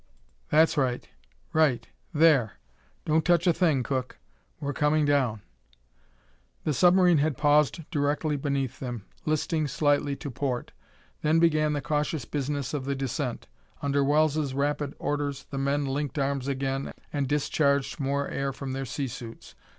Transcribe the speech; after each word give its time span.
That's 0.49 0.77
right 0.77 1.07
right 1.53 1.87
there! 2.11 2.53
Don't 3.05 3.23
touch 3.23 3.45
a 3.45 3.53
thing, 3.53 3.83
Cook! 3.83 4.17
We're 4.59 4.73
coming 4.73 5.05
down." 5.05 5.43
The 6.63 6.73
submarine 6.73 7.19
had 7.19 7.37
paused 7.37 7.81
directly 7.91 8.35
beneath 8.35 8.79
them, 8.79 9.05
listing 9.25 9.67
slightly 9.67 10.15
to 10.15 10.31
port. 10.31 10.71
Then 11.21 11.37
began 11.37 11.73
the 11.73 11.81
cautious 11.81 12.25
business 12.25 12.73
of 12.73 12.85
the 12.85 12.95
descent. 12.95 13.45
Under 13.83 14.03
Wells' 14.03 14.55
rapid 14.55 14.95
orders 14.97 15.43
the 15.51 15.59
men 15.59 15.85
linked 15.85 16.17
arms 16.17 16.47
again 16.47 16.93
and 17.13 17.27
discharged 17.27 17.99
more 17.99 18.27
air 18.27 18.51
from 18.51 18.71
their 18.71 18.85
sea 18.85 19.07
suits. 19.07 19.53